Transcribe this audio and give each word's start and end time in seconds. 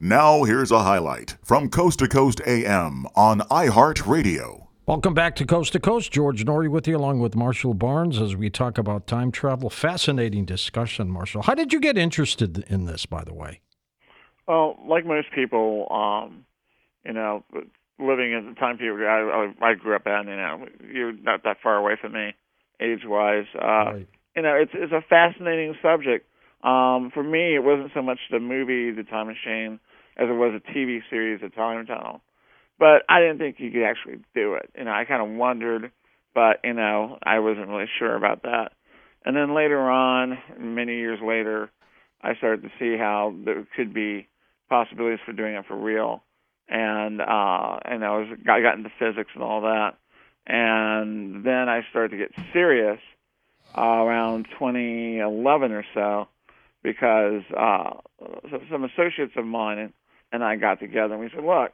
Now, 0.00 0.44
here's 0.44 0.70
a 0.70 0.84
highlight 0.84 1.36
from 1.42 1.68
Coast 1.68 1.98
to 1.98 2.06
Coast 2.06 2.40
AM 2.46 3.04
on 3.16 3.40
iHeartRadio. 3.40 4.68
Welcome 4.86 5.12
back 5.12 5.34
to 5.34 5.44
Coast 5.44 5.72
to 5.72 5.80
Coast. 5.80 6.12
George 6.12 6.44
Noory 6.44 6.70
with 6.70 6.86
you, 6.86 6.96
along 6.96 7.18
with 7.18 7.34
Marshall 7.34 7.74
Barnes, 7.74 8.20
as 8.20 8.36
we 8.36 8.48
talk 8.48 8.78
about 8.78 9.08
time 9.08 9.32
travel. 9.32 9.68
Fascinating 9.70 10.44
discussion, 10.44 11.10
Marshall. 11.10 11.42
How 11.42 11.56
did 11.56 11.72
you 11.72 11.80
get 11.80 11.98
interested 11.98 12.58
in 12.68 12.86
this, 12.86 13.06
by 13.06 13.24
the 13.24 13.34
way? 13.34 13.60
Well, 14.46 14.76
like 14.86 15.04
most 15.04 15.32
people, 15.34 15.88
um, 15.90 16.44
you 17.04 17.12
know, 17.12 17.42
living 17.98 18.32
in 18.32 18.50
the 18.50 18.54
time 18.54 18.78
period 18.78 19.04
I, 19.04 19.48
I, 19.66 19.70
I 19.70 19.74
grew 19.74 19.96
up 19.96 20.06
in, 20.06 20.28
you 20.28 20.36
know, 20.36 20.66
you're 20.92 21.12
not 21.12 21.42
that 21.42 21.56
far 21.60 21.74
away 21.74 21.96
from 22.00 22.12
me, 22.12 22.36
age-wise. 22.80 23.46
Uh, 23.52 23.66
right. 23.66 24.08
You 24.36 24.42
know, 24.42 24.54
it's 24.54 24.70
it's 24.74 24.92
a 24.92 25.02
fascinating 25.10 25.74
subject. 25.82 26.24
Um, 26.62 27.10
for 27.12 27.24
me, 27.24 27.56
it 27.56 27.64
wasn't 27.64 27.90
so 27.94 28.02
much 28.02 28.18
the 28.30 28.38
movie, 28.38 28.92
The 28.92 29.02
Time 29.02 29.26
Machine, 29.26 29.80
as 30.18 30.28
it 30.28 30.32
was 30.32 30.54
a 30.54 30.72
TV 30.72 31.00
series, 31.10 31.40
Time 31.54 31.86
Tunnel. 31.86 32.20
But 32.78 33.02
I 33.08 33.20
didn't 33.20 33.38
think 33.38 33.56
you 33.58 33.70
could 33.70 33.84
actually 33.84 34.20
do 34.34 34.54
it. 34.54 34.70
You 34.76 34.84
know, 34.84 34.92
I 34.92 35.04
kind 35.04 35.22
of 35.22 35.36
wondered, 35.36 35.90
but 36.34 36.58
you 36.64 36.74
know, 36.74 37.18
I 37.22 37.38
wasn't 37.40 37.68
really 37.68 37.88
sure 37.98 38.14
about 38.14 38.42
that. 38.42 38.72
And 39.24 39.36
then 39.36 39.54
later 39.54 39.80
on, 39.80 40.38
many 40.58 40.96
years 40.96 41.18
later, 41.22 41.70
I 42.22 42.34
started 42.36 42.62
to 42.62 42.70
see 42.78 42.96
how 42.96 43.34
there 43.44 43.66
could 43.76 43.92
be 43.92 44.28
possibilities 44.68 45.20
for 45.24 45.32
doing 45.32 45.54
it 45.54 45.64
for 45.66 45.76
real. 45.76 46.22
And 46.68 47.20
uh 47.20 47.78
and 47.84 48.04
I 48.04 48.18
was 48.18 48.28
I 48.48 48.60
got 48.60 48.76
into 48.76 48.90
physics 48.98 49.30
and 49.34 49.42
all 49.42 49.62
that. 49.62 49.94
And 50.46 51.44
then 51.44 51.68
I 51.68 51.82
started 51.90 52.10
to 52.10 52.16
get 52.16 52.32
serious 52.52 52.98
uh, 53.76 53.80
around 53.80 54.46
2011 54.58 55.72
or 55.72 55.84
so 55.94 56.28
because 56.82 57.42
uh 57.56 57.90
some 58.70 58.84
associates 58.84 59.32
of 59.36 59.46
mine 59.46 59.92
and 60.32 60.44
I 60.44 60.56
got 60.56 60.80
together 60.80 61.14
and 61.14 61.22
we 61.22 61.30
said, 61.34 61.44
look, 61.44 61.72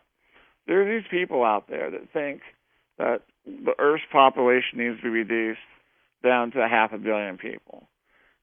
there 0.67 0.83
are 0.83 1.01
these 1.01 1.09
people 1.11 1.45
out 1.45 1.69
there 1.69 1.91
that 1.91 2.13
think 2.13 2.41
that 2.99 3.23
the 3.47 3.75
Earth's 3.79 4.05
population 4.11 4.79
needs 4.79 4.97
to 4.97 5.03
be 5.03 5.09
reduced 5.09 5.59
down 6.23 6.53
to 6.53 6.69
half 6.69 6.93
a 6.93 6.99
billion 6.99 7.37
people. 7.37 7.89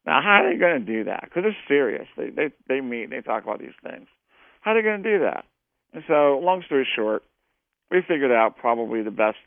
Now, 0.05 0.21
how 0.21 0.43
are 0.43 0.51
they 0.51 0.59
going 0.59 0.85
to 0.85 0.85
do 0.85 1.03
that? 1.05 1.23
Because 1.23 1.43
they're 1.43 1.67
serious. 1.67 2.07
They 2.17 2.29
they 2.29 2.51
they 2.67 2.81
meet 2.81 3.03
and 3.03 3.11
they 3.11 3.21
talk 3.21 3.43
about 3.43 3.59
these 3.59 3.77
things. 3.83 4.07
How 4.61 4.71
are 4.71 4.75
they 4.75 4.81
going 4.81 5.03
to 5.03 5.17
do 5.17 5.23
that? 5.23 5.45
And 5.93 6.03
so, 6.07 6.39
long 6.41 6.63
story 6.65 6.87
short, 6.95 7.23
we 7.91 8.01
figured 8.07 8.31
out 8.31 8.57
probably 8.57 9.03
the 9.03 9.11
best 9.11 9.37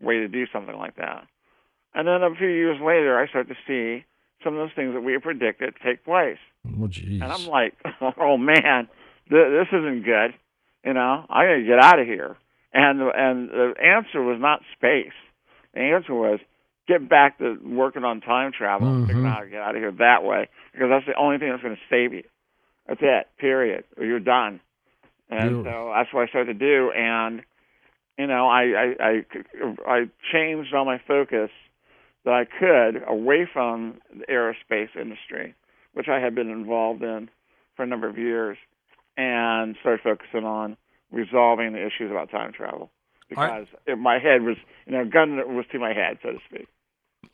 way 0.00 0.18
to 0.18 0.28
do 0.28 0.46
something 0.52 0.76
like 0.76 0.96
that. 0.96 1.26
And 1.94 2.06
then 2.06 2.22
a 2.22 2.34
few 2.34 2.48
years 2.48 2.78
later, 2.80 3.18
I 3.18 3.26
start 3.28 3.48
to 3.48 3.54
see 3.66 4.04
some 4.42 4.54
of 4.54 4.60
those 4.60 4.74
things 4.76 4.94
that 4.94 5.00
we 5.00 5.12
had 5.14 5.22
predicted 5.22 5.74
take 5.84 6.04
place. 6.04 6.38
Oh, 6.80 6.86
geez. 6.86 7.22
And 7.22 7.32
I'm 7.32 7.46
like, 7.46 7.74
oh 8.18 8.36
man, 8.36 8.88
this 9.30 9.68
isn't 9.72 10.04
good. 10.04 10.34
You 10.84 10.92
know, 10.92 11.24
I 11.28 11.44
got 11.44 11.54
to 11.54 11.64
get 11.64 11.78
out 11.82 11.98
of 11.98 12.06
here. 12.06 12.36
And 12.72 13.00
and 13.00 13.48
the 13.48 13.74
answer 13.80 14.22
was 14.22 14.38
not 14.40 14.60
space. 14.76 15.14
The 15.74 15.80
answer 15.80 16.12
was 16.12 16.40
get 16.88 17.08
back 17.08 17.38
to 17.38 17.56
working 17.64 18.04
on 18.04 18.20
time 18.20 18.52
travel 18.56 18.88
mm-hmm. 18.88 18.98
and 18.98 19.06
figuring 19.06 19.26
out 19.26 19.36
how 19.36 19.44
to 19.44 19.50
get 19.50 19.62
out 19.62 19.76
of 19.76 19.80
here 19.80 19.92
that 19.92 20.24
way 20.24 20.48
because 20.72 20.88
that's 20.90 21.06
the 21.06 21.16
only 21.16 21.38
thing 21.38 21.50
that's 21.50 21.62
going 21.62 21.76
to 21.76 21.80
save 21.88 22.12
you. 22.12 22.24
That's 22.86 23.00
it. 23.00 23.28
Period. 23.38 23.84
Or 23.96 24.04
you're 24.04 24.20
done. 24.20 24.60
And 25.30 25.64
so 25.64 25.92
that's 25.94 26.12
what 26.12 26.24
I 26.24 26.26
started 26.28 26.58
to 26.58 26.66
do. 26.66 26.90
And 26.90 27.42
you 28.18 28.26
know, 28.26 28.48
I 28.48 28.62
I 28.62 28.94
I, 29.00 29.22
I 29.86 30.04
changed 30.32 30.74
all 30.74 30.84
my 30.84 31.00
focus 31.06 31.50
that 32.24 32.34
I 32.34 32.44
could 32.44 33.02
away 33.06 33.48
from 33.50 33.98
the 34.12 34.24
aerospace 34.26 34.96
industry, 35.00 35.54
which 35.92 36.08
I 36.08 36.20
had 36.20 36.34
been 36.34 36.50
involved 36.50 37.02
in 37.02 37.28
for 37.76 37.82
a 37.82 37.86
number 37.86 38.08
of 38.08 38.18
years, 38.18 38.56
and 39.16 39.76
started 39.80 40.00
focusing 40.02 40.44
on 40.44 40.76
resolving 41.10 41.72
the 41.72 41.86
issues 41.86 42.10
about 42.10 42.30
time 42.30 42.52
travel 42.52 42.90
because 43.28 43.66
my 43.98 44.18
head 44.18 44.42
was, 44.42 44.56
you 44.86 44.92
know, 44.92 45.04
gun 45.04 45.36
was 45.54 45.64
to 45.72 45.78
my 45.78 45.92
head, 45.92 46.18
so 46.22 46.32
to 46.32 46.38
speak. 46.48 46.68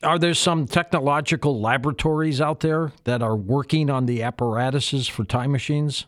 Are 0.03 0.17
there 0.17 0.33
some 0.33 0.65
technological 0.65 1.59
laboratories 1.59 2.41
out 2.41 2.61
there 2.61 2.91
that 3.03 3.21
are 3.21 3.35
working 3.35 3.89
on 3.89 4.05
the 4.05 4.23
apparatuses 4.23 5.07
for 5.07 5.23
time 5.23 5.51
machines? 5.51 6.05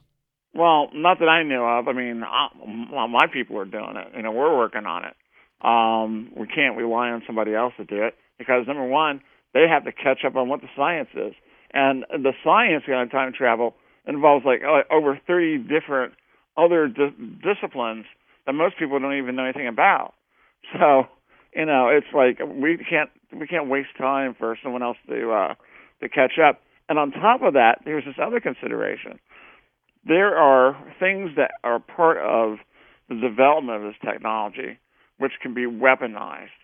Well, 0.56 0.90
not 0.94 1.20
that 1.20 1.28
I 1.28 1.44
know 1.44 1.66
of. 1.66 1.88
I 1.88 1.94
mean, 1.94 2.24
I, 2.24 2.48
well, 2.92 3.08
my 3.08 3.28
people 3.32 3.58
are 3.58 3.66
doing 3.66 3.96
it. 3.98 4.16
You 4.16 4.24
know, 4.24 4.32
we're 4.32 4.56
working 4.56 4.86
on 4.86 5.04
it. 5.06 5.16
Um, 5.62 6.32
we 6.36 6.48
can't 6.48 6.78
rely 6.78 7.10
on 7.10 7.24
somebody 7.26 7.54
else 7.54 7.74
to 7.78 7.86
do 7.86 8.04
it 8.04 8.16
because 8.38 8.68
number 8.68 8.86
one, 8.86 9.22
they 9.54 9.66
have 9.70 9.84
to 9.86 9.92
catch 9.92 10.26
up 10.26 10.36
on 10.36 10.50
what 10.50 10.62
the 10.62 10.68
science 10.76 11.10
is, 11.16 11.34
and 11.74 12.06
the 12.12 12.34
science 12.44 12.84
on 12.88 13.10
time 13.10 13.34
travel 13.34 13.76
involves 14.08 14.46
like 14.46 14.62
over 14.92 15.20
30 15.26 15.60
different 15.60 16.14
other 16.58 16.88
di- 16.88 17.16
disciplines 17.42 18.06
that 18.46 18.54
most 18.54 18.78
people 18.78 19.00
don't 19.00 19.18
even 19.18 19.36
know 19.36 19.46
anything 19.46 19.68
about. 19.68 20.14
So, 20.74 21.04
you 21.56 21.66
know, 21.66 21.90
it's 21.90 22.08
like 22.14 22.40
we 22.40 22.78
can't 22.90 23.10
we 23.38 23.48
can't 23.48 23.70
waste 23.70 23.90
time 23.98 24.36
for 24.38 24.58
someone 24.64 24.82
else 24.82 24.98
to 25.08 25.32
uh, 25.32 25.54
to 26.02 26.10
catch 26.10 26.40
up. 26.40 26.62
And 26.90 27.00
on 27.00 27.12
top 27.12 27.42
of 27.42 27.54
that, 27.54 27.80
there's 27.86 28.06
this 28.06 28.16
other 28.22 28.40
consideration. 28.40 29.20
There 30.06 30.36
are 30.36 30.76
things 31.00 31.32
that 31.38 31.52
are 31.64 31.80
part 31.80 32.18
of 32.18 32.58
the 33.10 33.16
development 33.16 33.84
of 33.84 33.84
this 33.84 34.00
technology 34.04 34.80
which 35.18 35.34
can 35.42 35.54
be 35.54 35.66
weaponized, 35.66 36.58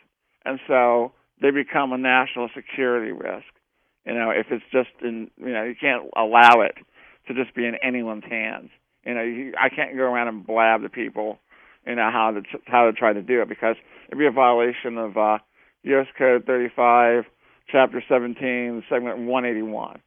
and 0.44 0.60
so 0.68 1.14
they 1.42 1.52
become 1.52 1.94
a 1.94 1.98
national 1.98 2.50
security 2.56 3.12
risk. 3.12 3.46
You 4.06 4.14
know, 4.14 4.32
if 4.32 4.48
it's 4.50 4.64
just 4.72 4.90
in, 5.02 5.30
you 5.38 5.54
know, 5.54 5.64
you 5.64 5.76
can't 5.80 6.10
allow 6.16 6.62
it 6.62 6.76
to 7.30 7.34
just 7.36 7.56
be 7.56 7.66
in 7.66 7.76
anyone's 7.84 8.26
hands. 8.30 8.70
You 9.06 9.14
know, 9.14 9.24
you, 9.24 9.54
I 9.58 9.70
can't 9.70 9.96
go 9.96 10.04
around 10.04 10.28
and 10.28 10.46
blab 10.46 10.82
to 10.82 10.90
people, 10.90 11.40
you 11.88 11.96
know, 11.96 12.10
how 12.12 12.32
to 12.32 12.42
how 12.66 12.86
to 12.86 12.94
try 12.94 13.14
to 13.14 13.22
do 13.22 13.42
it 13.42 13.48
because 13.48 13.76
it'd 14.08 14.20
be 14.20 14.26
a 14.26 14.32
violation 14.32 14.98
of 14.98 15.16
uh, 15.16 15.38
U.S. 15.84 16.08
Code 16.18 16.46
35, 16.46 17.24
Chapter 17.72 18.04
17, 18.10 18.84
Segment 18.90 19.20
181. 19.20 20.02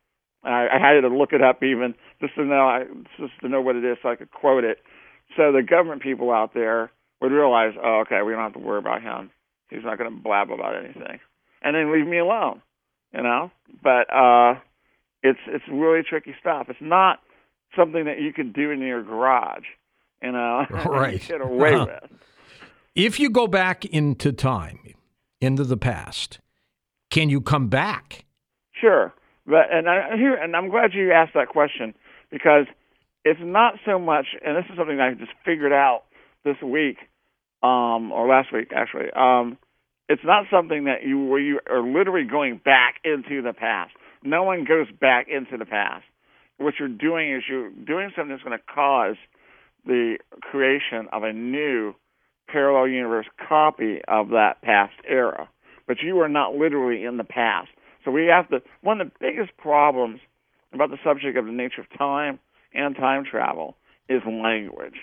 I, 0.44 0.66
I 0.74 0.78
had 0.78 1.00
to 1.00 1.08
look 1.08 1.32
it 1.32 1.42
up 1.42 1.62
even 1.62 1.94
just 2.20 2.34
to 2.34 2.44
know 2.44 2.66
I, 2.68 2.84
just 3.18 3.32
to 3.40 3.48
know 3.48 3.60
what 3.60 3.76
it 3.76 3.84
is 3.84 3.96
so 4.02 4.10
I 4.10 4.16
could 4.16 4.30
quote 4.30 4.64
it. 4.64 4.78
So 5.36 5.52
the 5.52 5.62
government 5.62 6.02
people 6.02 6.30
out 6.30 6.52
there 6.52 6.90
would 7.20 7.32
realize, 7.32 7.72
oh, 7.82 8.02
okay, 8.06 8.20
we 8.26 8.32
don't 8.32 8.42
have 8.42 8.52
to 8.54 8.58
worry 8.58 8.78
about 8.78 9.02
him. 9.02 9.30
He's 9.70 9.84
not 9.84 9.96
going 9.96 10.10
to 10.10 10.22
blab 10.22 10.50
about 10.50 10.76
anything, 10.76 11.20
and 11.62 11.74
then 11.74 11.92
leave 11.94 12.06
me 12.06 12.18
alone, 12.18 12.60
you 13.14 13.22
know. 13.22 13.50
But 13.82 14.12
uh, 14.12 14.56
it's 15.22 15.38
it's 15.46 15.64
really 15.70 16.02
tricky 16.02 16.34
stuff. 16.40 16.66
It's 16.68 16.78
not 16.80 17.20
something 17.76 18.04
that 18.04 18.20
you 18.20 18.32
could 18.32 18.52
do 18.52 18.70
in 18.70 18.80
your 18.80 19.02
garage, 19.02 19.64
you 20.22 20.32
know, 20.32 20.66
right. 20.70 21.22
get 21.26 21.40
away 21.40 21.74
uh-huh. 21.74 21.86
with. 22.02 22.20
If 22.94 23.18
you 23.18 23.30
go 23.30 23.46
back 23.46 23.84
into 23.86 24.32
time, 24.32 24.78
into 25.40 25.64
the 25.64 25.78
past, 25.78 26.40
can 27.10 27.30
you 27.30 27.40
come 27.40 27.68
back? 27.68 28.24
Sure, 28.78 29.12
but 29.46 29.72
and 29.72 29.88
I 29.88 30.16
here 30.16 30.34
and 30.34 30.54
I'm 30.54 30.68
glad 30.68 30.92
you 30.92 31.12
asked 31.12 31.34
that 31.34 31.48
question 31.48 31.94
because 32.30 32.66
it's 33.24 33.40
not 33.42 33.74
so 33.86 33.98
much, 33.98 34.26
and 34.44 34.56
this 34.56 34.64
is 34.70 34.76
something 34.76 35.00
I 35.00 35.14
just 35.14 35.32
figured 35.44 35.72
out 35.72 36.02
this 36.44 36.56
week, 36.60 36.96
um, 37.62 38.10
or 38.12 38.26
last 38.28 38.52
week 38.52 38.72
actually. 38.74 39.10
Um, 39.14 39.58
it's 40.08 40.22
not 40.24 40.46
something 40.50 40.84
that 40.84 41.04
you 41.06 41.24
where 41.24 41.40
you 41.40 41.60
are 41.70 41.82
literally 41.82 42.26
going 42.28 42.60
back 42.62 42.96
into 43.04 43.40
the 43.40 43.52
past. 43.52 43.92
No 44.24 44.42
one 44.42 44.64
goes 44.64 44.86
back 45.00 45.26
into 45.28 45.56
the 45.56 45.66
past 45.66 46.04
what 46.62 46.74
you're 46.78 46.88
doing 46.88 47.34
is 47.34 47.42
you're 47.48 47.70
doing 47.70 48.10
something 48.14 48.30
that's 48.30 48.42
going 48.42 48.58
to 48.58 48.64
cause 48.72 49.16
the 49.84 50.18
creation 50.40 51.08
of 51.12 51.24
a 51.24 51.32
new 51.32 51.94
parallel 52.48 52.88
universe 52.88 53.26
copy 53.48 54.00
of 54.08 54.30
that 54.30 54.62
past 54.62 54.94
era. 55.08 55.48
But 55.86 55.98
you 56.02 56.20
are 56.20 56.28
not 56.28 56.54
literally 56.54 57.04
in 57.04 57.16
the 57.16 57.24
past. 57.24 57.68
So 58.04 58.10
we 58.10 58.26
have 58.26 58.48
to, 58.50 58.62
one 58.82 59.00
of 59.00 59.08
the 59.08 59.12
biggest 59.20 59.56
problems 59.56 60.20
about 60.72 60.90
the 60.90 60.98
subject 61.04 61.36
of 61.36 61.46
the 61.46 61.52
nature 61.52 61.80
of 61.80 61.98
time 61.98 62.38
and 62.72 62.94
time 62.94 63.24
travel 63.28 63.76
is 64.08 64.22
language. 64.26 64.94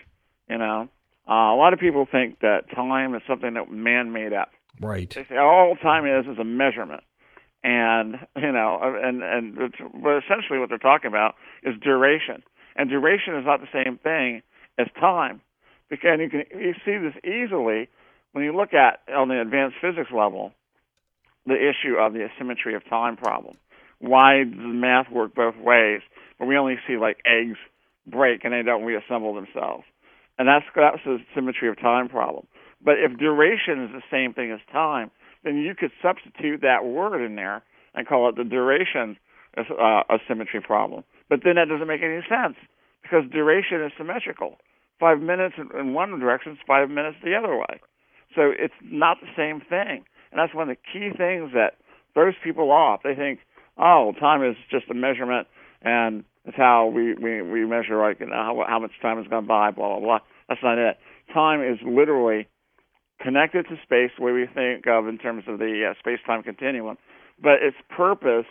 You 0.50 0.58
know, 0.58 0.90
uh, 1.28 1.54
a 1.54 1.58
lot 1.58 1.74
of 1.74 1.80
people 1.80 2.08
think 2.12 2.40
that 2.40 2.72
time 2.74 3.14
is 3.16 3.22
something 3.28 3.54
that 3.54 3.72
man 3.72 4.12
made 4.12 4.34
up. 4.34 4.52
Right. 4.82 5.10
They 5.10 5.26
say 5.30 5.38
all 5.38 5.76
time 5.76 6.06
is 6.06 6.26
is 6.26 6.40
a 6.40 6.44
measurement 6.44 7.04
and 7.64 8.16
you 8.36 8.52
know, 8.52 8.80
and 8.82 9.22
and 9.24 9.56
but 10.02 10.18
essentially 10.18 10.60
what 10.60 10.70
they're 10.70 10.78
talking 10.78 11.08
about 11.08 11.36
is 11.64 11.76
duration, 11.82 12.44
and 12.76 12.90
duration 12.90 13.36
is 13.36 13.46
not 13.46 13.60
the 13.62 13.68
same 13.74 13.98
thing 13.98 14.42
as 14.78 14.88
time, 15.00 15.42
because 15.90 16.20
you 16.20 16.30
can 16.30 16.44
you 16.60 16.74
see 16.86 16.98
this 16.98 17.16
easily 17.24 17.90
when 18.32 18.44
you 18.44 18.56
look 18.56 18.74
at 18.74 19.02
on 19.14 19.28
the 19.28 19.42
advanced 19.42 19.78
physics 19.82 20.12
level 20.16 20.54
the 21.46 21.56
issue 21.56 21.96
of 21.96 22.14
the 22.14 22.26
asymmetry 22.26 22.76
of 22.76 22.88
time 22.90 23.18
problem. 23.18 23.58
Why 24.00 24.44
does 24.44 24.56
math 24.58 25.12
work 25.12 25.36
both 25.36 25.58
ways, 25.58 26.02
but 26.38 26.46
we 26.46 26.58
only 26.58 26.78
see 26.88 26.98
like 26.98 27.18
eggs 27.26 27.58
break 28.08 28.46
and 28.46 28.54
they 28.54 28.64
don't 28.64 28.84
reassemble 28.84 29.34
themselves? 29.34 29.84
And 30.38 30.48
that's 30.48 30.66
that's 30.76 31.04
the 31.04 31.18
symmetry 31.36 31.68
of 31.70 31.78
time 31.80 32.08
problem. 32.08 32.48
But 32.82 32.96
if 33.00 33.18
duration 33.18 33.84
is 33.84 33.92
the 33.92 34.04
same 34.10 34.34
thing 34.34 34.52
as 34.52 34.60
time, 34.72 35.12
then 35.44 35.58
you 35.58 35.76
could 35.76 35.92
substitute 36.02 36.62
that 36.62 36.86
word 36.86 37.24
in 37.24 37.36
there 37.36 37.64
and 37.94 38.08
call 38.08 38.30
it 38.30 38.36
the 38.36 38.44
duration 38.44 39.18
uh, 39.58 40.04
asymmetry 40.10 40.62
problem. 40.62 41.04
But 41.30 41.42
then 41.44 41.56
that 41.56 41.70
doesn't 41.70 41.88
make 41.88 42.02
any 42.02 42.22
sense 42.30 42.56
because 43.02 43.24
duration 43.32 43.84
is 43.84 43.92
symmetrical. 43.98 44.58
Five 45.00 45.20
minutes 45.22 45.56
in- 45.58 45.94
one 45.94 46.18
direction 46.20 46.54
is 46.54 46.58
five 46.68 46.90
minutes 46.90 47.18
the 47.24 47.36
other 47.36 47.56
way. 47.56 47.80
So 48.36 48.52
it's 48.58 48.74
not 48.84 49.18
the 49.22 49.30
same 49.36 49.62
thing. 49.62 50.06
And 50.32 50.38
that's 50.38 50.54
one 50.54 50.70
of 50.70 50.78
the 50.78 50.82
key 50.94 51.10
things 51.18 51.52
that 51.54 51.78
throws 52.14 52.36
people 52.44 52.72
off. 52.72 53.02
They 53.04 53.16
think, 53.16 53.40
oh, 53.78 54.14
time 54.20 54.44
is 54.44 54.56
just 54.70 54.90
a 54.90 54.94
measurement 54.94 55.48
and 55.82 56.24
it's 56.46 56.58
how 56.58 56.88
we, 56.88 57.14
we, 57.14 57.42
we 57.42 57.66
measure 57.66 58.00
like 58.02 58.20
you 58.20 58.26
know, 58.28 58.34
how, 58.34 58.66
how 58.68 58.80
much 58.80 58.92
time 59.02 59.18
has 59.18 59.28
gone 59.28 59.46
by, 59.46 59.72
blah, 59.72 59.90
blah, 59.90 60.00
blah. 60.00 60.20
That's 60.48 60.62
not 60.64 60.78
it. 60.78 60.98
Time 61.34 61.62
is 61.62 61.78
literally 61.86 62.48
connected 63.22 63.68
to 63.68 63.76
space 63.84 64.12
the 64.18 64.24
way 64.24 64.32
we 64.32 64.48
think 64.54 64.88
of 64.88 65.08
in 65.08 65.18
terms 65.18 65.44
of 65.48 65.60
the 65.60 65.92
uh, 65.92 66.00
space-time 66.00 66.44
continuum. 66.44 66.98
But 67.42 67.62
its 67.62 67.78
purpose 67.90 68.48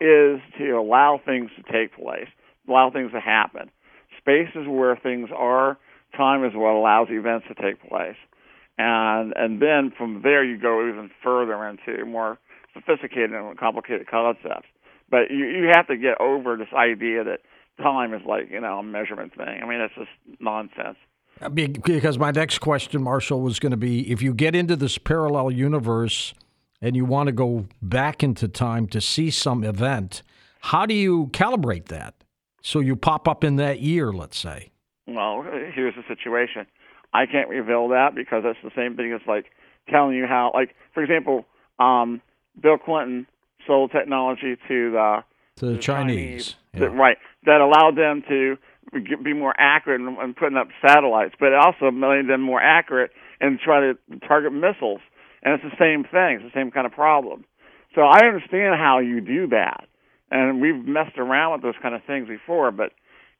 is 0.00 0.40
to 0.58 0.70
allow 0.72 1.20
things 1.24 1.50
to 1.56 1.72
take 1.72 1.94
place, 1.94 2.28
allow 2.68 2.90
things 2.90 3.12
to 3.12 3.20
happen. 3.20 3.70
Space 4.18 4.48
is 4.54 4.66
where 4.66 4.96
things 4.96 5.28
are. 5.36 5.78
Time 6.16 6.44
is 6.44 6.52
what 6.54 6.74
allows 6.74 7.08
events 7.10 7.46
to 7.48 7.54
take 7.54 7.80
place. 7.88 8.16
And 8.78 9.32
and 9.36 9.60
then 9.60 9.92
from 9.96 10.20
there 10.22 10.44
you 10.44 10.56
go 10.56 10.88
even 10.88 11.10
further 11.22 11.66
into 11.66 12.04
more 12.06 12.38
sophisticated 12.74 13.32
and 13.32 13.58
complicated 13.58 14.06
concepts. 14.08 14.68
But 15.10 15.30
you 15.30 15.46
you 15.46 15.70
have 15.74 15.88
to 15.88 15.96
get 15.96 16.20
over 16.20 16.56
this 16.56 16.72
idea 16.74 17.24
that 17.24 17.40
time 17.82 18.14
is 18.14 18.22
like 18.26 18.50
you 18.50 18.60
know 18.60 18.78
a 18.78 18.82
measurement 18.82 19.34
thing. 19.36 19.60
I 19.62 19.66
mean 19.66 19.80
it's 19.80 19.94
just 19.94 20.40
nonsense. 20.40 20.96
Because 21.52 22.18
my 22.18 22.30
next 22.30 22.58
question, 22.58 23.02
Marshall, 23.02 23.40
was 23.40 23.58
going 23.58 23.70
to 23.70 23.76
be 23.76 24.10
if 24.10 24.22
you 24.22 24.34
get 24.34 24.54
into 24.54 24.76
this 24.76 24.98
parallel 24.98 25.50
universe 25.50 26.34
and 26.80 26.96
you 26.96 27.04
want 27.04 27.28
to 27.28 27.32
go 27.32 27.66
back 27.82 28.22
into 28.22 28.48
time 28.48 28.86
to 28.88 29.00
see 29.00 29.30
some 29.30 29.64
event, 29.64 30.22
how 30.60 30.86
do 30.86 30.94
you 30.94 31.28
calibrate 31.28 31.86
that? 31.86 32.14
So 32.62 32.80
you 32.80 32.96
pop 32.96 33.28
up 33.28 33.44
in 33.44 33.56
that 33.56 33.80
year, 33.80 34.12
let's 34.12 34.38
say. 34.38 34.70
Well, 35.06 35.42
here's 35.74 35.94
the 35.94 36.02
situation. 36.06 36.66
I 37.12 37.26
can't 37.26 37.48
reveal 37.48 37.88
that 37.88 38.14
because 38.14 38.42
that's 38.44 38.58
the 38.62 38.70
same 38.76 38.96
thing 38.96 39.12
as 39.12 39.20
like 39.26 39.46
telling 39.88 40.14
you 40.14 40.26
how, 40.26 40.50
like, 40.54 40.74
for 40.92 41.02
example, 41.02 41.46
um, 41.78 42.20
Bill 42.60 42.76
Clinton 42.78 43.26
sold 43.66 43.92
technology 43.92 44.56
to 44.68 44.90
the, 44.90 45.24
to 45.56 45.66
the, 45.66 45.72
the 45.72 45.78
Chinese, 45.78 46.18
Chinese 46.18 46.54
yeah. 46.74 46.80
that, 46.80 46.90
right, 46.90 47.16
that 47.46 47.60
allowed 47.60 47.96
them 47.96 48.22
to 48.28 48.58
be 48.92 49.32
more 49.32 49.54
accurate 49.58 50.00
in, 50.00 50.16
in 50.22 50.34
putting 50.34 50.56
up 50.56 50.68
satellites, 50.84 51.34
but 51.38 51.54
also 51.54 51.90
making 51.90 52.28
them 52.28 52.40
more 52.40 52.60
accurate 52.60 53.10
and 53.40 53.58
try 53.58 53.80
to 53.80 53.94
target 54.26 54.52
missiles. 54.52 55.00
And 55.42 55.54
it's 55.54 55.62
the 55.62 55.78
same 55.78 56.04
thing. 56.04 56.40
It's 56.40 56.54
the 56.54 56.58
same 56.58 56.70
kind 56.70 56.86
of 56.86 56.92
problem. 56.92 57.44
So 57.94 58.02
I 58.02 58.26
understand 58.26 58.74
how 58.78 58.98
you 58.98 59.20
do 59.20 59.48
that, 59.48 59.86
and 60.30 60.60
we've 60.60 60.84
messed 60.84 61.16
around 61.16 61.52
with 61.52 61.62
those 61.62 61.80
kind 61.82 61.94
of 61.94 62.02
things 62.06 62.28
before. 62.28 62.70
But 62.70 62.92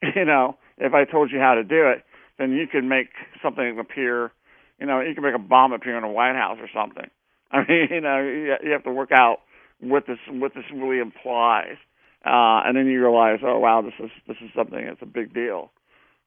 you 0.17 0.25
know, 0.25 0.57
if 0.79 0.95
I 0.95 1.05
told 1.05 1.31
you 1.31 1.39
how 1.39 1.55
to 1.55 1.65
do 1.65 1.89
it, 1.89 2.05
then 2.39 2.53
you 2.53 2.67
could 2.67 2.85
make 2.85 3.09
something 3.43 3.79
appear. 3.79 4.33
You 4.81 4.87
know, 4.87 5.01
you 5.01 5.15
can 5.15 5.25
make 5.25 5.35
a 5.35 5.39
bomb 5.39 5.73
appear 5.73 5.99
in 5.99 6.05
a 6.05 6.11
White 6.11 6.37
House 6.37 6.59
or 6.61 6.69
something. 6.73 7.11
I 7.51 7.59
mean, 7.67 7.89
you 7.91 8.01
know, 8.01 8.19
you 8.21 8.73
have 8.73 8.85
to 8.85 8.93
work 8.93 9.11
out 9.13 9.39
what 9.81 10.07
this 10.07 10.19
what 10.29 10.55
this 10.55 10.65
really 10.75 10.99
implies, 10.99 11.77
uh, 12.25 12.63
and 12.65 12.77
then 12.77 12.87
you 12.87 13.01
realize, 13.01 13.41
oh 13.43 13.59
wow, 13.59 13.83
this 13.83 13.95
is 13.99 14.11
this 14.27 14.37
is 14.43 14.51
something 14.55 14.85
that's 14.85 15.03
a 15.03 15.07
big 15.07 15.33
deal. 15.33 15.71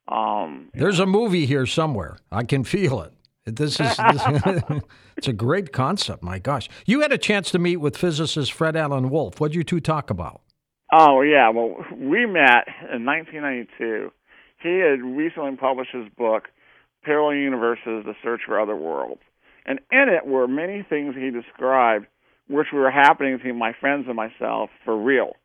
Um, 0.08 0.70
There's 0.74 1.00
a 1.00 1.06
movie 1.06 1.46
here 1.46 1.66
somewhere. 1.66 2.18
I 2.32 2.44
can 2.44 2.64
feel 2.64 3.02
it. 3.02 3.14
This 3.46 3.80
is 3.80 3.98
this, 3.98 4.24
it's 5.18 5.28
a 5.28 5.34
great 5.34 5.72
concept. 5.74 6.24
My 6.24 6.40
gosh, 6.40 6.70
you 6.86 7.02
had 7.02 7.12
a 7.12 7.18
chance 7.18 7.52
to 7.52 7.60
meet 7.60 7.78
with 7.78 7.98
physicist 7.98 8.54
Fred 8.54 8.76
Alan 8.76 9.10
Wolf. 9.10 9.40
What 9.40 9.52
did 9.52 9.58
you 9.58 9.64
two 9.64 9.80
talk 9.80 10.10
about? 10.10 10.42
Oh 10.94 11.22
yeah, 11.22 11.50
well 11.50 11.76
we 11.96 12.26
met 12.26 12.68
in 12.94 13.06
1992. 13.06 14.12
He 14.62 14.80
had 14.80 15.02
recently 15.02 15.56
published 15.56 15.92
his 15.92 16.08
book, 16.18 16.50
Parallel 17.04 17.36
Universes: 17.36 18.06
The 18.06 18.14
Search 18.24 18.42
for 18.46 18.60
Other 18.60 18.76
Worlds, 18.76 19.22
and 19.66 19.80
in 19.92 20.08
it 20.10 20.26
were 20.26 20.48
many 20.48 20.84
things 20.88 21.16
he 21.16 21.32
described 21.32 22.06
which 22.48 22.68
were 22.74 22.92
happening 22.92 23.40
to 23.40 23.54
my 23.54 23.72
friends 23.80 24.06
and 24.08 24.16
myself 24.16 24.70
for 24.84 25.02
real, 25.02 25.38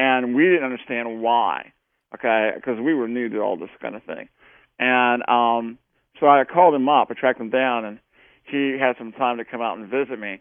and 0.00 0.34
we 0.34 0.44
didn't 0.44 0.64
understand 0.64 1.20
why. 1.20 1.72
Okay, 2.14 2.50
because 2.56 2.80
we 2.80 2.94
were 2.94 3.06
new 3.06 3.28
to 3.28 3.40
all 3.40 3.56
this 3.56 3.70
kind 3.80 3.94
of 3.94 4.02
thing, 4.02 4.28
and 4.78 5.22
um 5.28 5.78
so 6.18 6.26
I 6.26 6.44
called 6.44 6.74
him 6.74 6.88
up, 6.88 7.08
I 7.10 7.14
tracked 7.14 7.40
him 7.40 7.50
down, 7.50 7.84
and 7.84 7.98
he 8.44 8.76
had 8.78 8.96
some 8.98 9.12
time 9.12 9.38
to 9.38 9.44
come 9.44 9.62
out 9.62 9.78
and 9.78 9.88
visit 9.88 10.18
me. 10.18 10.40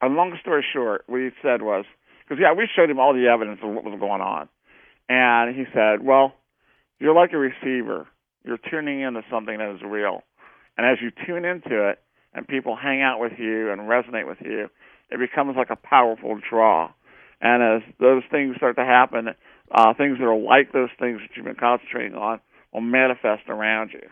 And 0.00 0.14
long 0.14 0.36
story 0.40 0.64
short, 0.72 1.02
what 1.06 1.20
he 1.20 1.30
said 1.42 1.62
was, 1.62 1.84
because 2.22 2.40
yeah, 2.40 2.52
we 2.52 2.68
showed 2.76 2.90
him 2.90 3.00
all 3.00 3.12
the 3.14 3.26
evidence 3.26 3.60
of 3.62 3.70
what 3.70 3.84
was 3.84 3.98
going 3.98 4.20
on, 4.20 4.48
and 5.08 5.54
he 5.56 5.64
said, 5.72 6.04
"Well, 6.04 6.34
you're 6.98 7.14
like 7.14 7.32
a 7.32 7.38
receiver. 7.38 8.06
You're 8.44 8.58
tuning 8.70 9.00
into 9.00 9.22
something 9.30 9.58
that 9.58 9.74
is 9.74 9.82
real, 9.82 10.22
and 10.76 10.86
as 10.86 10.98
you 11.00 11.10
tune 11.26 11.44
into 11.44 11.88
it, 11.88 11.98
and 12.34 12.46
people 12.46 12.76
hang 12.76 13.02
out 13.02 13.20
with 13.20 13.32
you 13.38 13.70
and 13.70 13.82
resonate 13.82 14.28
with 14.28 14.38
you, 14.44 14.68
it 15.10 15.18
becomes 15.18 15.56
like 15.56 15.70
a 15.70 15.76
powerful 15.76 16.38
draw. 16.48 16.90
And 17.40 17.62
as 17.62 17.82
those 18.00 18.22
things 18.30 18.56
start 18.56 18.76
to 18.76 18.84
happen, 18.84 19.34
uh, 19.70 19.94
things 19.94 20.18
that 20.18 20.24
are 20.24 20.36
like 20.36 20.72
those 20.72 20.90
things 20.98 21.20
that 21.20 21.36
you've 21.36 21.44
been 21.44 21.54
concentrating 21.54 22.16
on 22.16 22.40
will 22.72 22.80
manifest 22.80 23.48
around 23.48 23.92
you." 23.92 24.08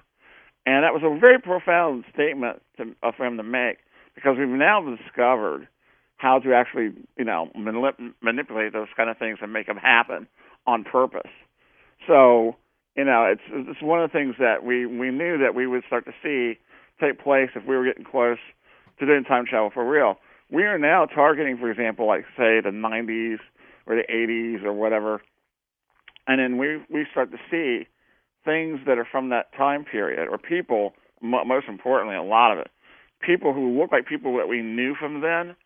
And 0.66 0.84
that 0.84 0.92
was 0.92 1.02
a 1.04 1.18
very 1.18 1.40
profound 1.40 2.04
statement 2.12 2.60
to, 2.76 2.94
uh, 3.02 3.12
for 3.12 3.24
him 3.24 3.36
to 3.36 3.42
make 3.42 3.78
because 4.14 4.36
we've 4.38 4.48
now 4.48 4.80
discovered 4.82 5.68
how 6.16 6.38
to 6.40 6.54
actually, 6.54 6.92
you 7.16 7.24
know, 7.24 7.50
manip- 7.56 8.14
manipulate 8.22 8.72
those 8.72 8.88
kind 8.96 9.10
of 9.10 9.18
things 9.18 9.38
and 9.42 9.52
make 9.52 9.66
them 9.66 9.76
happen 9.76 10.26
on 10.66 10.82
purpose. 10.84 11.30
So, 12.06 12.56
you 12.96 13.04
know, 13.04 13.24
it's 13.24 13.42
it's 13.50 13.82
one 13.82 14.02
of 14.02 14.10
the 14.10 14.18
things 14.18 14.36
that 14.38 14.64
we 14.64 14.86
we 14.86 15.10
knew 15.10 15.38
that 15.38 15.54
we 15.54 15.66
would 15.66 15.84
start 15.86 16.06
to 16.06 16.14
see 16.22 16.58
take 17.00 17.18
place 17.22 17.50
if 17.54 17.64
we 17.66 17.76
were 17.76 17.84
getting 17.84 18.04
close 18.04 18.38
to 18.98 19.06
doing 19.06 19.24
time 19.24 19.44
travel 19.46 19.70
for 19.70 19.86
real. 19.88 20.18
We 20.50 20.62
are 20.64 20.78
now 20.78 21.06
targeting, 21.06 21.58
for 21.58 21.70
example, 21.70 22.06
like 22.06 22.24
say 22.36 22.60
the 22.60 22.70
90s 22.70 23.38
or 23.86 23.96
the 23.96 24.04
80s 24.12 24.64
or 24.64 24.72
whatever, 24.72 25.22
and 26.26 26.40
then 26.40 26.58
we 26.58 26.78
we 26.90 27.06
start 27.10 27.30
to 27.32 27.38
see 27.50 27.86
things 28.44 28.80
that 28.86 28.98
are 28.98 29.06
from 29.10 29.30
that 29.30 29.52
time 29.56 29.84
period, 29.84 30.28
or 30.28 30.38
people, 30.38 30.94
most 31.20 31.66
importantly, 31.68 32.16
a 32.16 32.22
lot 32.22 32.52
of 32.52 32.58
it, 32.58 32.70
people 33.20 33.52
who 33.52 33.78
look 33.78 33.90
like 33.92 34.06
people 34.06 34.36
that 34.36 34.48
we 34.48 34.62
knew 34.62 34.94
from 34.94 35.20
then, 35.20 35.56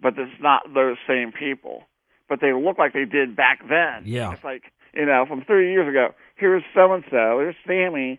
but 0.00 0.14
it's 0.18 0.40
not 0.40 0.62
those 0.74 0.96
same 1.06 1.30
people, 1.32 1.82
but 2.28 2.40
they 2.40 2.52
look 2.52 2.78
like 2.78 2.92
they 2.92 3.04
did 3.04 3.36
back 3.36 3.60
then. 3.68 4.04
Yeah. 4.04 4.32
It's 4.32 4.44
like, 4.44 4.64
you 4.94 5.06
know, 5.06 5.24
from 5.28 5.42
30 5.42 5.70
years 5.70 5.88
ago, 5.88 6.14
here's 6.36 6.62
so 6.74 6.92
and 6.92 7.04
so, 7.10 7.38
here's 7.38 7.56
Sammy, 7.66 8.18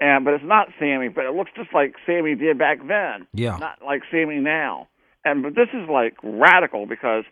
and 0.00 0.24
but 0.24 0.34
it's 0.34 0.44
not 0.44 0.68
Sammy, 0.78 1.08
but 1.08 1.24
it 1.24 1.34
looks 1.34 1.50
just 1.56 1.74
like 1.74 1.94
Sammy 2.06 2.34
did 2.36 2.58
back 2.58 2.78
then. 2.86 3.26
Yeah. 3.34 3.56
Not 3.58 3.78
like 3.84 4.02
Sammy 4.10 4.38
now. 4.38 4.88
And 5.24 5.42
but 5.42 5.54
this 5.54 5.68
is 5.72 5.88
like 5.88 6.14
radical 6.22 6.86
because 6.86 7.24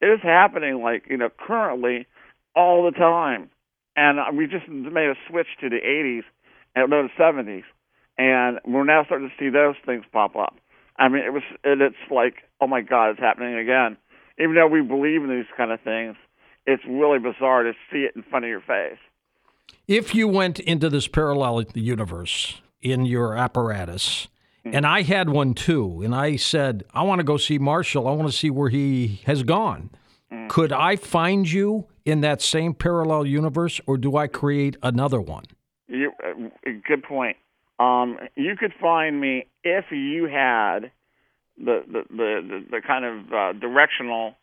it 0.00 0.06
is 0.06 0.20
happening 0.22 0.82
like, 0.82 1.04
you 1.08 1.16
know, 1.16 1.30
currently 1.46 2.06
all 2.54 2.84
the 2.84 2.96
time 2.96 3.50
and 3.96 4.18
uh, 4.18 4.24
we 4.34 4.46
just 4.46 4.68
made 4.68 5.08
a 5.08 5.14
switch 5.28 5.48
to 5.60 5.68
the 5.68 5.76
80s 5.76 6.22
and 6.74 6.90
the 6.90 7.08
70s, 7.18 7.64
and 8.16 8.58
we're 8.66 8.84
now 8.84 9.04
starting 9.04 9.28
to 9.28 9.34
see 9.38 9.50
those 9.50 9.74
things 9.84 10.04
pop 10.12 10.36
up. 10.36 10.56
I 10.96 11.08
mean, 11.08 11.22
it 11.24 11.32
was 11.32 11.42
it, 11.64 11.80
it's 11.80 11.96
like, 12.10 12.34
oh 12.60 12.66
my 12.66 12.80
God, 12.80 13.10
it's 13.10 13.20
happening 13.20 13.56
again. 13.58 13.96
Even 14.38 14.54
though 14.54 14.66
we 14.66 14.82
believe 14.82 15.22
in 15.22 15.28
these 15.28 15.50
kind 15.56 15.70
of 15.70 15.80
things, 15.80 16.16
it's 16.66 16.82
really 16.88 17.18
bizarre 17.18 17.64
to 17.64 17.72
see 17.90 17.98
it 17.98 18.16
in 18.16 18.22
front 18.22 18.44
of 18.44 18.48
your 18.48 18.60
face. 18.60 18.98
If 19.88 20.14
you 20.14 20.28
went 20.28 20.60
into 20.60 20.88
this 20.88 21.08
parallel 21.08 21.64
universe 21.74 22.60
in 22.80 23.04
your 23.04 23.36
apparatus, 23.36 24.28
mm-hmm. 24.64 24.76
and 24.76 24.86
I 24.86 25.02
had 25.02 25.28
one 25.28 25.54
too, 25.54 26.02
and 26.02 26.14
I 26.14 26.36
said, 26.36 26.84
I 26.92 27.02
want 27.02 27.20
to 27.20 27.24
go 27.24 27.36
see 27.36 27.58
Marshall. 27.58 28.08
I 28.08 28.12
want 28.12 28.30
to 28.30 28.36
see 28.36 28.50
where 28.50 28.68
he 28.68 29.20
has 29.26 29.42
gone. 29.42 29.90
Mm-hmm. 30.32 30.48
Could 30.48 30.72
I 30.72 30.96
find 30.96 31.50
you 31.50 31.86
in 32.04 32.20
that 32.22 32.42
same 32.42 32.74
parallel 32.74 33.26
universe, 33.26 33.80
or 33.86 33.96
do 33.96 34.16
I 34.16 34.26
create 34.26 34.76
another 34.82 35.20
one? 35.20 35.44
You, 35.88 36.12
uh, 36.24 36.70
good 36.86 37.02
point. 37.02 37.36
Um, 37.78 38.18
you 38.36 38.56
could 38.56 38.72
find 38.80 39.20
me 39.20 39.46
if 39.64 39.86
you 39.90 40.26
had 40.26 40.90
the 41.58 41.82
the 41.86 42.02
the, 42.10 42.64
the, 42.70 42.80
kind 42.86 43.04
of 43.04 43.32
uh, 43.32 43.52
directional, 43.58 44.34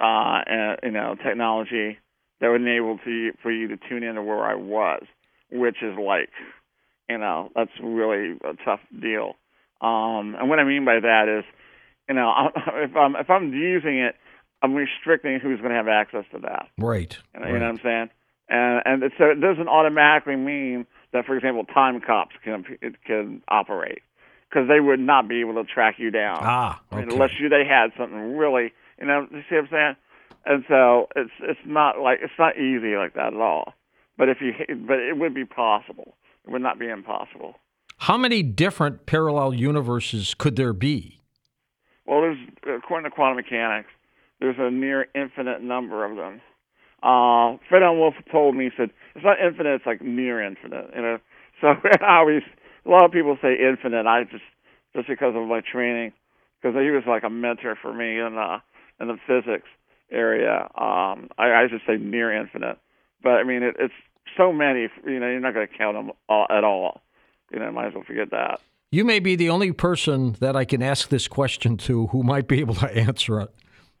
uh, 0.00 0.04
uh, 0.04 0.76
you 0.82 0.90
know, 0.90 1.16
technology 1.22 1.98
that 2.40 2.48
would 2.48 2.62
enable 2.62 2.98
to 2.98 3.32
for 3.42 3.50
you 3.50 3.68
to 3.68 3.76
tune 3.88 4.02
into 4.02 4.22
where 4.22 4.44
I 4.44 4.54
was, 4.54 5.02
which 5.50 5.76
is 5.82 5.96
like, 5.98 6.30
you 7.08 7.18
know, 7.18 7.50
that's 7.54 7.70
really 7.82 8.38
a 8.44 8.54
tough 8.64 8.80
deal. 9.00 9.34
Um, 9.84 10.34
and 10.34 10.48
what 10.48 10.58
I 10.58 10.64
mean 10.64 10.84
by 10.84 11.00
that 11.00 11.28
is, 11.28 11.44
you 12.08 12.14
know, 12.14 12.50
if 12.56 12.96
I'm 12.96 13.16
if 13.16 13.28
I'm 13.28 13.52
using 13.52 13.98
it 13.98 14.16
I'm 14.64 14.74
restricting 14.74 15.40
who's 15.40 15.60
going 15.60 15.72
to 15.72 15.76
have 15.76 15.88
access 15.88 16.24
to 16.32 16.38
that. 16.40 16.68
Right. 16.78 17.18
You 17.34 17.40
know, 17.40 17.44
right. 17.44 17.52
You 17.52 17.58
know 17.58 17.66
what 17.66 17.70
I'm 17.70 17.80
saying? 17.82 18.10
And 18.48 19.02
and 19.02 19.12
so 19.18 19.24
it 19.24 19.40
doesn't 19.40 19.68
automatically 19.68 20.36
mean 20.36 20.86
that, 21.12 21.26
for 21.26 21.36
example, 21.36 21.64
time 21.64 22.00
cops 22.00 22.34
can 22.42 22.64
can 23.06 23.42
operate 23.48 24.00
because 24.48 24.68
they 24.68 24.80
would 24.80 25.00
not 25.00 25.28
be 25.28 25.40
able 25.40 25.54
to 25.54 25.64
track 25.64 25.96
you 25.98 26.10
down. 26.10 26.38
Ah, 26.40 26.80
okay. 26.92 27.02
I 27.02 27.04
mean, 27.04 27.12
unless 27.12 27.30
you 27.38 27.48
they 27.50 27.64
had 27.68 27.92
something 27.98 28.36
really, 28.36 28.72
you 28.98 29.06
know, 29.06 29.26
you 29.30 29.42
see 29.48 29.56
what 29.56 29.64
I'm 29.64 29.68
saying? 29.70 29.96
And 30.46 30.64
so 30.68 31.08
it's 31.14 31.32
it's 31.40 31.60
not 31.66 32.00
like 32.00 32.20
it's 32.22 32.38
not 32.38 32.56
easy 32.56 32.96
like 32.96 33.14
that 33.14 33.34
at 33.34 33.40
all. 33.40 33.74
But 34.16 34.28
if 34.28 34.38
you, 34.40 34.52
but 34.86 34.98
it 34.98 35.18
would 35.18 35.34
be 35.34 35.44
possible. 35.44 36.16
It 36.46 36.50
would 36.50 36.62
not 36.62 36.78
be 36.78 36.88
impossible. 36.88 37.56
How 38.04 38.18
many 38.18 38.42
different 38.42 39.06
parallel 39.06 39.54
universes 39.54 40.34
could 40.34 40.56
there 40.56 40.74
be? 40.74 41.22
Well, 42.04 42.20
there's 42.20 42.36
according 42.76 43.10
to 43.10 43.14
quantum 43.16 43.36
mechanics, 43.36 43.88
there's 44.40 44.56
a 44.58 44.70
near 44.70 45.06
infinite 45.14 45.62
number 45.62 46.04
of 46.04 46.14
them. 46.14 46.42
Uh, 47.02 47.56
Fred 47.66 47.80
Wolf 47.80 48.12
told 48.30 48.56
me, 48.56 48.64
he 48.64 48.70
said, 48.76 48.90
it's 49.14 49.24
not 49.24 49.38
infinite, 49.40 49.76
it's 49.76 49.86
like 49.86 50.02
near 50.02 50.44
infinite, 50.44 50.90
you 50.94 51.00
know. 51.00 51.18
So 51.62 51.68
I 52.02 52.18
always, 52.18 52.42
a 52.84 52.90
lot 52.90 53.06
of 53.06 53.12
people 53.12 53.38
say 53.40 53.54
infinite. 53.54 54.06
I 54.06 54.24
just, 54.24 54.44
just 54.94 55.08
because 55.08 55.34
of 55.34 55.48
my 55.48 55.62
training, 55.62 56.12
because 56.60 56.76
he 56.76 56.90
was 56.90 57.04
like 57.06 57.22
a 57.22 57.30
mentor 57.30 57.78
for 57.80 57.94
me 57.94 58.18
in 58.18 58.34
the, 58.34 58.56
in 59.00 59.08
the 59.08 59.16
physics 59.26 59.68
area. 60.12 60.68
Um, 60.76 61.30
I, 61.38 61.54
I 61.54 61.68
just 61.70 61.86
say 61.86 61.96
near 61.96 62.36
infinite. 62.36 62.76
But 63.22 63.34
I 63.34 63.44
mean, 63.44 63.62
it, 63.62 63.76
it's 63.78 63.94
so 64.36 64.52
many, 64.52 64.88
you 65.06 65.20
know, 65.20 65.30
you're 65.30 65.40
not 65.40 65.54
going 65.54 65.68
to 65.68 65.78
count 65.78 65.96
them 65.96 66.10
all, 66.28 66.46
at 66.50 66.64
all. 66.64 67.00
You 67.54 67.60
know, 67.60 67.70
might 67.70 67.86
as 67.86 67.94
well 67.94 68.02
forget 68.04 68.30
that. 68.32 68.60
You 68.90 69.04
may 69.04 69.20
be 69.20 69.36
the 69.36 69.48
only 69.48 69.70
person 69.70 70.36
that 70.40 70.56
I 70.56 70.64
can 70.64 70.82
ask 70.82 71.08
this 71.08 71.28
question 71.28 71.76
to 71.78 72.08
who 72.08 72.24
might 72.24 72.48
be 72.48 72.58
able 72.58 72.74
to 72.76 72.96
answer 72.96 73.40
it. 73.40 73.50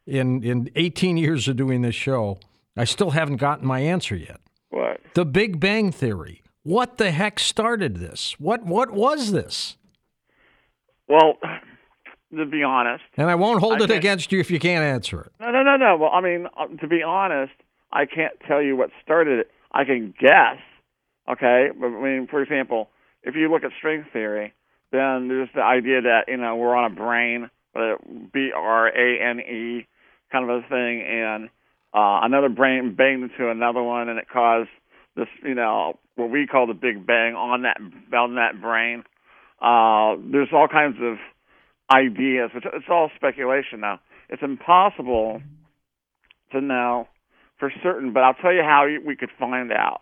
In 0.06 0.42
in 0.42 0.70
18 0.74 1.16
years 1.16 1.46
of 1.48 1.56
doing 1.56 1.82
this 1.82 1.94
show, 1.94 2.38
I 2.76 2.84
still 2.84 3.10
haven't 3.10 3.36
gotten 3.36 3.66
my 3.66 3.80
answer 3.80 4.16
yet. 4.16 4.40
What? 4.70 5.00
The 5.14 5.24
Big 5.24 5.60
Bang 5.60 5.92
Theory. 5.92 6.42
What 6.64 6.98
the 6.98 7.12
heck 7.12 7.38
started 7.38 7.96
this? 7.98 8.34
What 8.38 8.66
what 8.66 8.92
was 8.92 9.30
this? 9.30 9.76
Well, 11.08 11.38
to 12.36 12.44
be 12.44 12.64
honest, 12.64 13.04
and 13.16 13.30
I 13.30 13.36
won't 13.36 13.60
hold 13.60 13.80
I 13.80 13.84
it 13.84 13.90
against 13.92 14.32
you 14.32 14.40
if 14.40 14.50
you 14.50 14.58
can't 14.58 14.84
answer 14.84 15.20
it. 15.22 15.32
No, 15.40 15.52
no, 15.52 15.62
no, 15.62 15.76
no. 15.76 15.96
Well, 15.96 16.10
I 16.12 16.20
mean, 16.20 16.48
uh, 16.58 16.66
to 16.80 16.88
be 16.88 17.02
honest, 17.02 17.52
I 17.92 18.04
can't 18.04 18.34
tell 18.48 18.60
you 18.60 18.76
what 18.76 18.90
started 19.02 19.38
it. 19.38 19.50
I 19.72 19.84
can 19.84 20.12
guess. 20.20 20.58
Okay, 21.30 21.68
I 21.70 21.88
mean, 21.88 22.26
for 22.30 22.42
example, 22.42 22.90
if 23.24 23.34
you 23.34 23.50
look 23.50 23.64
at 23.64 23.70
string 23.78 24.04
theory, 24.12 24.52
then 24.92 25.28
there's 25.28 25.48
the 25.54 25.62
idea 25.62 26.02
that 26.02 26.24
you 26.28 26.36
know 26.36 26.56
we're 26.56 26.74
on 26.74 26.92
a 26.92 26.94
brane, 26.94 27.50
B 28.32 28.50
R 28.54 28.88
A 28.88 29.30
N 29.30 29.40
E, 29.40 29.86
kind 30.30 30.48
of 30.48 30.64
a 30.64 30.68
thing, 30.68 31.02
and 31.02 31.48
uh, 31.92 32.20
another 32.22 32.48
brane 32.48 32.94
banged 32.94 33.22
into 33.22 33.50
another 33.50 33.82
one, 33.82 34.08
and 34.08 34.18
it 34.18 34.26
caused 34.32 34.68
this, 35.16 35.28
you 35.42 35.54
know, 35.54 35.98
what 36.16 36.30
we 36.30 36.46
call 36.46 36.66
the 36.66 36.74
Big 36.74 37.06
Bang 37.06 37.34
on 37.34 37.62
that 37.62 37.78
on 38.16 38.34
that 38.36 38.60
brane. 38.60 39.04
Uh, 39.60 40.20
there's 40.30 40.48
all 40.52 40.68
kinds 40.68 40.96
of 41.00 41.16
ideas, 41.94 42.50
which 42.54 42.64
it's 42.66 42.86
all 42.90 43.10
speculation 43.16 43.80
now. 43.80 44.00
It's 44.28 44.42
impossible 44.42 45.40
to 46.52 46.60
know 46.60 47.08
for 47.58 47.72
certain, 47.82 48.12
but 48.12 48.22
I'll 48.22 48.34
tell 48.34 48.52
you 48.52 48.62
how 48.62 48.86
we 49.06 49.16
could 49.16 49.30
find 49.38 49.72
out. 49.72 50.00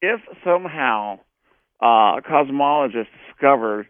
If 0.00 0.20
somehow 0.44 1.20
uh, 1.82 2.20
cosmologists 2.20 3.08
discovered 3.28 3.88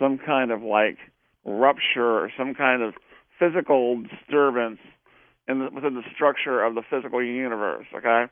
some 0.00 0.18
kind 0.18 0.50
of 0.50 0.62
like 0.62 0.98
rupture 1.44 2.18
or 2.24 2.30
some 2.36 2.54
kind 2.54 2.82
of 2.82 2.94
physical 3.38 4.02
disturbance 4.02 4.78
in 5.46 5.58
the, 5.58 5.68
within 5.74 5.94
the 5.94 6.02
structure 6.14 6.62
of 6.64 6.74
the 6.74 6.82
physical 6.88 7.22
universe, 7.22 7.86
okay, 7.94 8.24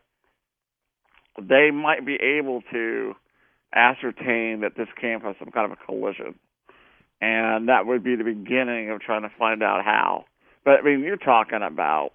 they 1.38 1.70
might 1.70 2.04
be 2.04 2.16
able 2.16 2.62
to 2.72 3.14
ascertain 3.74 4.60
that 4.60 4.72
this 4.76 4.88
came 5.00 5.20
from 5.20 5.34
some 5.38 5.50
kind 5.50 5.70
of 5.70 5.78
a 5.78 5.86
collision. 5.86 6.34
And 7.20 7.68
that 7.68 7.86
would 7.86 8.02
be 8.02 8.16
the 8.16 8.24
beginning 8.24 8.90
of 8.90 9.00
trying 9.00 9.22
to 9.22 9.30
find 9.38 9.62
out 9.62 9.84
how. 9.84 10.24
But 10.64 10.80
I 10.80 10.82
mean, 10.82 11.00
you're 11.00 11.16
talking 11.16 11.60
about, 11.62 12.10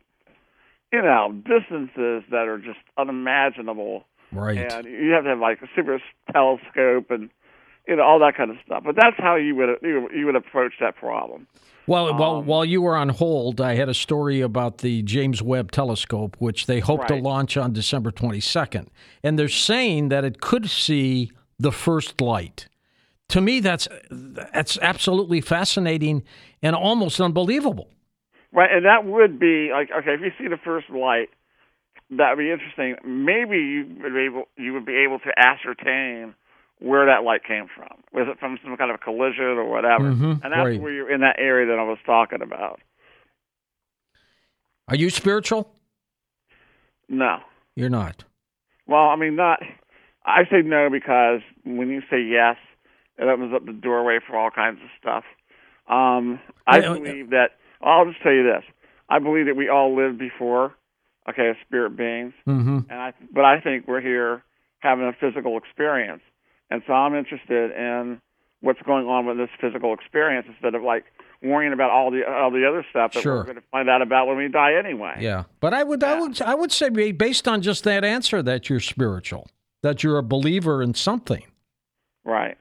you 0.91 1.01
know, 1.01 1.31
distances 1.33 2.23
that 2.29 2.47
are 2.47 2.57
just 2.57 2.79
unimaginable. 2.97 4.03
Right. 4.31 4.71
And 4.71 4.85
you 4.85 5.11
have 5.11 5.23
to 5.23 5.29
have 5.29 5.39
like 5.39 5.61
a 5.61 5.67
super 5.75 5.99
telescope 6.31 7.09
and 7.09 7.29
you 7.87 7.95
know 7.95 8.03
all 8.03 8.19
that 8.19 8.35
kind 8.35 8.51
of 8.51 8.57
stuff. 8.65 8.83
But 8.85 8.95
that's 8.95 9.15
how 9.17 9.35
you 9.35 9.55
would 9.55 9.69
you 9.81 10.25
would 10.25 10.35
approach 10.35 10.73
that 10.79 10.95
problem. 10.95 11.47
Well, 11.87 12.09
um, 12.09 12.17
while 12.17 12.43
while 12.43 12.65
you 12.65 12.81
were 12.81 12.97
on 12.97 13.09
hold, 13.09 13.61
I 13.61 13.75
had 13.75 13.87
a 13.87 13.93
story 13.93 14.41
about 14.41 14.79
the 14.79 15.01
James 15.03 15.41
Webb 15.41 15.71
Telescope, 15.71 16.35
which 16.39 16.65
they 16.65 16.81
hope 16.81 17.01
right. 17.01 17.07
to 17.09 17.15
launch 17.15 17.55
on 17.55 17.71
December 17.71 18.11
22nd, 18.11 18.87
and 19.23 19.39
they're 19.39 19.47
saying 19.47 20.09
that 20.09 20.25
it 20.25 20.41
could 20.41 20.69
see 20.69 21.31
the 21.57 21.71
first 21.71 22.19
light. 22.19 22.67
To 23.29 23.41
me, 23.41 23.61
that's 23.61 23.87
that's 24.09 24.77
absolutely 24.81 25.41
fascinating 25.41 26.23
and 26.61 26.75
almost 26.75 27.21
unbelievable. 27.21 27.89
Right, 28.51 28.71
and 28.71 28.85
that 28.85 29.05
would 29.05 29.39
be 29.39 29.69
like 29.71 29.89
okay, 29.97 30.13
if 30.13 30.21
you 30.21 30.31
see 30.37 30.49
the 30.49 30.57
first 30.57 30.89
light, 30.89 31.29
that 32.11 32.29
would 32.29 32.41
be 32.41 32.51
interesting. 32.51 32.95
Maybe 33.03 33.57
you 33.57 33.85
would 34.01 34.13
be 34.13 34.25
able 34.25 34.43
you 34.57 34.73
would 34.73 34.85
be 34.85 34.95
able 34.95 35.19
to 35.19 35.31
ascertain 35.37 36.35
where 36.79 37.05
that 37.07 37.23
light 37.23 37.43
came 37.43 37.67
from. 37.75 38.03
Was 38.13 38.27
it 38.29 38.39
from 38.39 38.59
some 38.63 38.77
kind 38.77 38.91
of 38.91 39.01
collision 39.01 39.43
or 39.43 39.69
whatever? 39.69 40.11
Mm-hmm, 40.11 40.43
and 40.43 40.43
that's 40.43 40.55
right. 40.55 40.81
where 40.81 40.93
you're 40.93 41.11
in 41.11 41.21
that 41.21 41.35
area 41.39 41.67
that 41.67 41.79
I 41.79 41.83
was 41.83 41.97
talking 42.05 42.41
about. 42.41 42.79
Are 44.87 44.95
you 44.95 45.09
spiritual? 45.09 45.69
No. 47.09 47.39
You're 47.75 47.89
not. 47.89 48.23
Well, 48.87 49.09
I 49.09 49.15
mean, 49.15 49.35
not. 49.35 49.59
I 50.25 50.43
say 50.49 50.61
no 50.63 50.89
because 50.89 51.41
when 51.65 51.89
you 51.89 52.01
say 52.09 52.21
yes, 52.21 52.57
it 53.17 53.27
opens 53.27 53.53
up 53.53 53.65
the 53.65 53.73
doorway 53.73 54.19
for 54.25 54.37
all 54.37 54.51
kinds 54.51 54.79
of 54.81 54.89
stuff. 54.99 55.23
Um, 55.89 56.39
I 56.65 56.79
uh, 56.79 56.93
believe 56.93 57.31
that. 57.31 57.51
I'll 57.81 58.05
just 58.05 58.21
tell 58.21 58.33
you 58.33 58.43
this. 58.43 58.63
I 59.09 59.19
believe 59.19 59.45
that 59.45 59.55
we 59.55 59.69
all 59.69 59.95
lived 59.95 60.17
before, 60.17 60.73
okay, 61.29 61.49
as 61.49 61.55
spirit 61.65 61.95
beings, 61.97 62.33
Mm-hmm. 62.47 62.79
and 62.89 62.99
I. 62.99 63.13
But 63.33 63.45
I 63.45 63.59
think 63.61 63.87
we're 63.87 64.01
here 64.01 64.43
having 64.79 65.05
a 65.05 65.13
physical 65.13 65.57
experience, 65.57 66.21
and 66.69 66.81
so 66.87 66.93
I'm 66.93 67.15
interested 67.15 67.71
in 67.71 68.21
what's 68.61 68.81
going 68.81 69.05
on 69.07 69.25
with 69.25 69.37
this 69.37 69.49
physical 69.61 69.93
experience 69.93 70.47
instead 70.49 70.73
of 70.75 70.81
like 70.83 71.05
worrying 71.43 71.73
about 71.73 71.91
all 71.91 72.09
the 72.11 72.23
all 72.27 72.49
the 72.51 72.67
other 72.67 72.85
stuff 72.89 73.13
that 73.13 73.21
Sure. 73.21 73.35
we're 73.37 73.43
going 73.43 73.55
to 73.57 73.63
find 73.71 73.89
out 73.89 74.01
about 74.01 74.27
when 74.27 74.37
we 74.37 74.47
die 74.47 74.73
anyway. 74.73 75.15
Yeah, 75.19 75.43
but 75.59 75.73
I 75.73 75.83
would, 75.83 76.03
I 76.03 76.19
would, 76.19 76.41
I 76.41 76.55
would 76.55 76.71
say, 76.71 76.89
based 77.11 77.47
on 77.47 77.61
just 77.61 77.83
that 77.83 78.03
answer, 78.03 78.41
that 78.43 78.69
you're 78.69 78.79
spiritual, 78.79 79.47
that 79.83 80.03
you're 80.03 80.17
a 80.17 80.23
believer 80.23 80.81
in 80.81 80.93
something. 80.95 81.43
Right. 82.25 82.57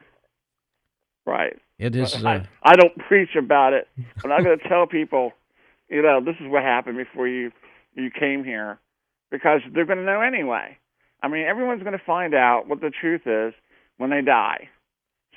Right. 1.25 1.57
It 1.79 1.97
is. 1.97 2.15
Uh, 2.25 2.29
I, 2.29 2.49
I 2.63 2.77
don't 2.77 2.97
preach 2.99 3.31
about 3.37 3.73
it, 3.73 3.89
but 4.17 4.25
I'm 4.25 4.31
not 4.31 4.45
going 4.45 4.59
to 4.59 4.69
tell 4.69 4.87
people, 4.87 5.33
you 5.91 6.01
know, 6.03 6.21
this 6.25 6.37
is 6.41 6.47
what 6.51 6.63
happened 6.63 6.97
before 6.97 7.29
you 7.29 7.51
you 7.97 8.11
came 8.11 8.45
here, 8.45 8.79
because 9.31 9.61
they're 9.75 9.87
going 9.87 9.99
to 9.99 10.05
know 10.05 10.21
anyway. 10.21 10.79
I 11.23 11.29
mean, 11.29 11.47
everyone's 11.47 11.83
going 11.83 11.99
to 11.99 12.05
find 12.05 12.35
out 12.35 12.69
what 12.69 12.81
the 12.81 12.91
truth 12.91 13.23
is 13.27 13.55
when 13.97 14.11
they 14.11 14.23
die. 14.23 14.69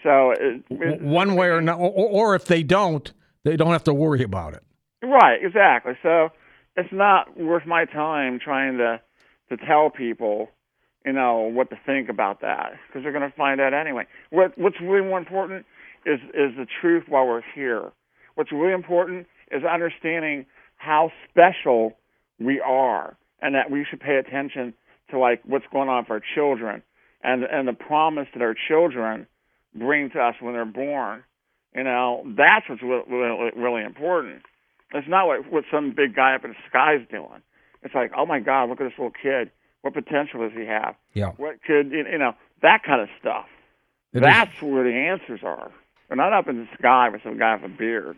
So, 0.04 0.32
it, 0.32 0.64
it, 0.70 1.02
one 1.02 1.36
way 1.36 1.48
or, 1.48 1.62
not, 1.62 1.80
or, 1.80 1.92
or 1.92 2.36
if 2.36 2.46
they 2.46 2.64
don't, 2.64 3.12
they 3.44 3.58
don't 3.58 3.72
have 3.72 3.84
to 3.86 3.94
worry 3.94 4.24
about 4.24 4.54
it. 4.54 4.64
right, 5.04 5.40
exactly. 5.42 5.94
So, 6.04 6.30
it's 6.76 6.94
not 6.94 7.38
worth 7.38 7.66
my 7.66 7.86
time 7.86 8.40
trying 8.40 8.78
to 8.78 9.02
to 9.50 9.58
tell 9.58 9.90
people, 9.90 10.50
you 11.06 11.12
know, 11.12 11.50
what 11.52 11.70
to 11.72 11.80
think 11.86 12.08
about 12.08 12.42
that, 12.42 12.74
because 12.88 13.04
they're 13.04 13.12
going 13.12 13.30
to 13.30 13.36
find 13.36 13.60
out 13.60 13.74
anyway. 13.74 14.06
What 14.30 14.58
What's 14.58 14.80
really 14.82 15.06
more 15.06 15.18
important 15.18 15.66
is 16.06 16.20
is 16.34 16.56
the 16.56 16.68
truth 16.82 17.04
while 17.08 17.28
we're 17.28 17.44
here. 17.54 17.92
What's 18.36 18.52
really 18.52 18.74
important 18.74 19.28
is 19.52 19.64
understanding 19.64 20.46
how 20.78 21.12
special 21.30 21.98
we 22.40 22.60
are, 22.62 23.16
and 23.42 23.56
that 23.56 23.70
we 23.72 23.86
should 23.90 24.00
pay 24.00 24.16
attention 24.18 24.74
to 25.12 25.20
like 25.20 25.42
what's 25.46 25.66
going 25.72 25.90
on 25.90 26.06
for 26.06 26.14
our 26.14 26.22
children, 26.36 26.82
and 27.24 27.44
and 27.44 27.68
the 27.68 27.74
promise 27.74 28.28
that 28.34 28.42
our 28.42 28.56
children 28.68 29.28
bring 29.76 30.10
to 30.12 30.20
us 30.20 30.36
when 30.40 30.54
they're 30.54 30.66
born. 30.66 31.24
You 31.76 31.84
know, 31.84 32.24
that's 32.36 32.68
what's 32.68 32.82
really, 32.82 33.52
really, 33.56 33.84
important. 33.84 34.42
It's 34.92 35.08
not 35.08 35.28
what, 35.28 35.52
what 35.52 35.64
some 35.72 35.94
big 35.96 36.16
guy 36.16 36.34
up 36.34 36.44
in 36.44 36.52
the 36.52 36.56
sky's 36.68 37.06
doing. 37.12 37.44
It's 37.84 37.94
like, 37.94 38.12
oh 38.18 38.26
my 38.26 38.40
God, 38.40 38.70
look 38.70 38.82
at 38.82 38.86
this 38.86 38.98
little 38.98 39.12
kid. 39.12 39.52
What 39.82 39.94
potential 39.94 40.42
does 40.42 40.58
he 40.58 40.66
have? 40.66 40.96
Yeah. 41.14 41.32
What 41.38 41.62
could 41.62 41.92
you 41.92 42.18
know 42.18 42.34
that 42.64 42.84
kind 42.84 43.02
of 43.02 43.10
stuff? 43.20 43.46
It 44.14 44.18
is- 44.18 44.24
That's 44.24 44.62
where 44.62 44.84
the 44.84 44.94
answers 44.94 45.42
are. 45.44 45.72
They're 46.08 46.18
not 46.18 46.34
up 46.34 46.48
in 46.48 46.58
the 46.58 46.68
sky 46.78 47.10
with 47.10 47.22
some 47.24 47.38
guy 47.38 47.56
with 47.56 47.72
a 47.72 47.76
beard. 47.76 48.18